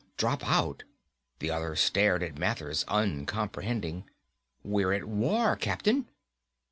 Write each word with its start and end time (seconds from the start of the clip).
"Drop 0.17 0.43
out!" 0.49 0.83
The 1.37 1.51
other 1.51 1.75
stared 1.75 2.23
at 2.23 2.35
Mathers, 2.39 2.83
uncomprehending. 2.87 4.09
"We're 4.63 4.93
at 4.93 5.05
war, 5.05 5.55
Captain!" 5.55 6.07